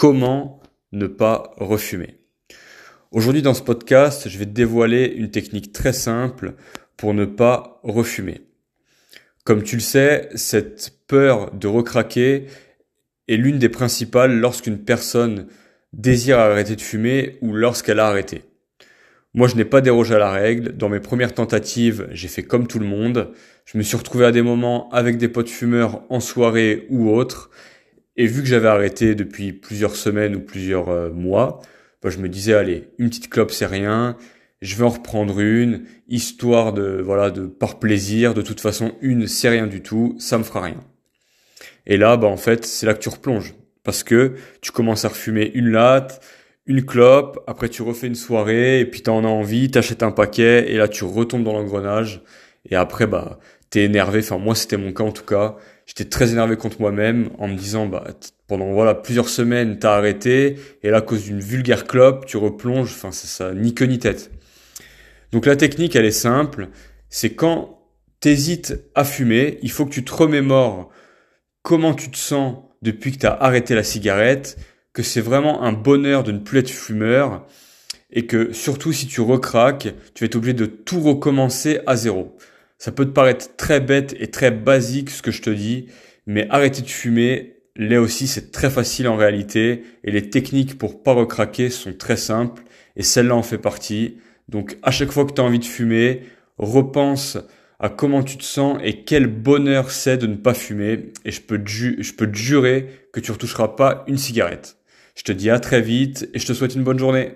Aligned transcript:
Comment 0.00 0.62
ne 0.92 1.06
pas 1.06 1.52
refumer? 1.58 2.20
Aujourd'hui 3.10 3.42
dans 3.42 3.52
ce 3.52 3.60
podcast, 3.60 4.30
je 4.30 4.38
vais 4.38 4.46
te 4.46 4.50
dévoiler 4.50 5.04
une 5.04 5.30
technique 5.30 5.74
très 5.74 5.92
simple 5.92 6.54
pour 6.96 7.12
ne 7.12 7.26
pas 7.26 7.82
refumer. 7.82 8.40
Comme 9.44 9.62
tu 9.62 9.76
le 9.76 9.82
sais, 9.82 10.30
cette 10.36 10.94
peur 11.06 11.54
de 11.54 11.66
recraquer 11.66 12.46
est 13.28 13.36
l'une 13.36 13.58
des 13.58 13.68
principales 13.68 14.40
lorsqu'une 14.40 14.78
personne 14.78 15.48
désire 15.92 16.38
arrêter 16.38 16.76
de 16.76 16.80
fumer 16.80 17.36
ou 17.42 17.52
lorsqu'elle 17.52 18.00
a 18.00 18.06
arrêté. 18.06 18.44
Moi, 19.34 19.48
je 19.48 19.56
n'ai 19.56 19.66
pas 19.66 19.82
dérogé 19.82 20.14
à 20.14 20.18
la 20.18 20.30
règle. 20.30 20.78
Dans 20.78 20.88
mes 20.88 21.00
premières 21.00 21.34
tentatives, 21.34 22.08
j'ai 22.10 22.28
fait 22.28 22.42
comme 22.42 22.66
tout 22.66 22.78
le 22.78 22.86
monde. 22.86 23.32
Je 23.66 23.76
me 23.76 23.82
suis 23.82 23.98
retrouvé 23.98 24.24
à 24.24 24.32
des 24.32 24.40
moments 24.40 24.88
avec 24.92 25.18
des 25.18 25.28
potes 25.28 25.50
fumeurs 25.50 26.04
en 26.08 26.20
soirée 26.20 26.86
ou 26.88 27.10
autre. 27.10 27.50
Et 28.20 28.26
vu 28.26 28.42
que 28.42 28.48
j'avais 28.48 28.68
arrêté 28.68 29.14
depuis 29.14 29.54
plusieurs 29.54 29.96
semaines 29.96 30.36
ou 30.36 30.40
plusieurs 30.40 30.90
euh, 30.90 31.08
mois, 31.08 31.62
bah, 32.02 32.10
je 32.10 32.18
me 32.18 32.28
disais, 32.28 32.52
allez, 32.52 32.90
une 32.98 33.08
petite 33.08 33.30
clope, 33.30 33.50
c'est 33.50 33.64
rien. 33.64 34.14
Je 34.60 34.76
vais 34.76 34.84
en 34.84 34.90
reprendre 34.90 35.40
une, 35.40 35.86
histoire 36.06 36.74
de, 36.74 37.00
voilà, 37.02 37.30
de 37.30 37.46
par 37.46 37.78
plaisir. 37.78 38.34
De 38.34 38.42
toute 38.42 38.60
façon, 38.60 38.92
une, 39.00 39.26
c'est 39.26 39.48
rien 39.48 39.66
du 39.66 39.80
tout. 39.80 40.16
Ça 40.18 40.36
me 40.36 40.42
fera 40.42 40.60
rien. 40.60 40.84
Et 41.86 41.96
là, 41.96 42.18
bah, 42.18 42.26
en 42.26 42.36
fait, 42.36 42.66
c'est 42.66 42.84
là 42.84 42.92
que 42.92 42.98
tu 42.98 43.08
replonges. 43.08 43.54
Parce 43.84 44.02
que 44.02 44.34
tu 44.60 44.70
commences 44.70 45.06
à 45.06 45.08
refumer 45.08 45.50
une 45.54 45.70
latte, 45.70 46.20
une 46.66 46.84
clope, 46.84 47.42
après 47.46 47.70
tu 47.70 47.80
refais 47.80 48.06
une 48.06 48.14
soirée, 48.14 48.80
et 48.80 48.84
puis 48.84 49.00
t'en 49.00 49.24
as 49.24 49.28
envie, 49.28 49.70
t'achètes 49.70 50.02
un 50.02 50.10
paquet, 50.12 50.70
et 50.70 50.76
là 50.76 50.88
tu 50.88 51.04
retombes 51.04 51.42
dans 51.42 51.54
l'engrenage, 51.54 52.20
et 52.68 52.76
après 52.76 53.06
bah 53.06 53.38
t'es 53.70 53.84
énervé, 53.84 54.18
enfin 54.18 54.36
moi 54.36 54.54
c'était 54.54 54.76
mon 54.76 54.92
cas 54.92 55.04
en 55.04 55.10
tout 55.10 55.24
cas, 55.24 55.56
j'étais 55.90 56.08
très 56.08 56.30
énervé 56.30 56.56
contre 56.56 56.80
moi-même 56.80 57.30
en 57.38 57.48
me 57.48 57.56
disant 57.56 57.86
bah 57.86 58.04
pendant 58.46 58.72
voilà 58.72 58.94
plusieurs 58.94 59.28
semaines 59.28 59.80
t'as 59.80 59.96
arrêté, 59.96 60.54
et 60.84 60.90
là 60.90 60.98
à 60.98 61.00
cause 61.00 61.24
d'une 61.24 61.40
vulgaire 61.40 61.84
clope, 61.84 62.26
tu 62.26 62.36
replonges, 62.36 62.92
enfin 62.92 63.10
c'est 63.10 63.26
ça, 63.26 63.52
ni 63.52 63.74
queue 63.74 63.86
ni 63.86 63.98
tête. 63.98 64.30
Donc 65.32 65.46
la 65.46 65.56
technique 65.56 65.96
elle 65.96 66.04
est 66.04 66.12
simple, 66.12 66.68
c'est 67.08 67.34
quand 67.34 67.80
t'hésites 68.20 68.84
à 68.94 69.02
fumer, 69.02 69.58
il 69.62 69.70
faut 69.72 69.84
que 69.84 69.90
tu 69.90 70.04
te 70.04 70.14
remémores 70.14 70.90
comment 71.62 71.94
tu 71.94 72.08
te 72.08 72.16
sens 72.16 72.58
depuis 72.82 73.10
que 73.10 73.18
t'as 73.18 73.32
arrêté 73.32 73.74
la 73.74 73.82
cigarette, 73.82 74.58
que 74.92 75.02
c'est 75.02 75.20
vraiment 75.20 75.62
un 75.64 75.72
bonheur 75.72 76.22
de 76.22 76.30
ne 76.30 76.38
plus 76.38 76.60
être 76.60 76.70
fumeur 76.70 77.44
et 78.12 78.26
que 78.26 78.52
surtout 78.52 78.92
si 78.92 79.08
tu 79.08 79.20
recraques, 79.20 79.88
tu 80.14 80.22
vas 80.22 80.26
être 80.26 80.36
obligé 80.36 80.54
de 80.54 80.66
tout 80.66 81.00
recommencer 81.00 81.80
à 81.86 81.96
zéro. 81.96 82.36
Ça 82.80 82.92
peut 82.92 83.04
te 83.04 83.10
paraître 83.10 83.56
très 83.56 83.78
bête 83.78 84.16
et 84.18 84.30
très 84.30 84.50
basique 84.50 85.10
ce 85.10 85.20
que 85.20 85.30
je 85.30 85.42
te 85.42 85.50
dis, 85.50 85.88
mais 86.26 86.48
arrêter 86.48 86.80
de 86.80 86.88
fumer, 86.88 87.56
là 87.76 88.00
aussi 88.00 88.26
c'est 88.26 88.52
très 88.52 88.70
facile 88.70 89.06
en 89.06 89.16
réalité 89.16 89.84
et 90.02 90.10
les 90.10 90.30
techniques 90.30 90.78
pour 90.78 91.02
pas 91.02 91.12
recraquer 91.12 91.68
sont 91.68 91.92
très 91.92 92.16
simples 92.16 92.62
et 92.96 93.02
celle-là 93.02 93.36
en 93.36 93.42
fait 93.42 93.58
partie. 93.58 94.16
Donc 94.48 94.78
à 94.82 94.90
chaque 94.92 95.12
fois 95.12 95.26
que 95.26 95.34
tu 95.34 95.42
as 95.42 95.44
envie 95.44 95.58
de 95.58 95.64
fumer, 95.66 96.22
repense 96.56 97.36
à 97.80 97.90
comment 97.90 98.22
tu 98.22 98.38
te 98.38 98.44
sens 98.44 98.78
et 98.82 99.04
quel 99.04 99.26
bonheur 99.26 99.90
c'est 99.90 100.16
de 100.16 100.26
ne 100.26 100.36
pas 100.36 100.54
fumer 100.54 101.12
et 101.26 101.32
je 101.32 101.42
peux 101.42 101.60
je 101.66 102.12
peux 102.14 102.32
jurer 102.32 102.86
que 103.12 103.20
tu 103.20 103.30
retoucheras 103.30 103.68
pas 103.68 104.04
une 104.06 104.16
cigarette. 104.16 104.78
Je 105.16 105.22
te 105.22 105.32
dis 105.32 105.50
à 105.50 105.60
très 105.60 105.82
vite 105.82 106.30
et 106.32 106.38
je 106.38 106.46
te 106.46 106.54
souhaite 106.54 106.74
une 106.74 106.84
bonne 106.84 106.98
journée. 106.98 107.32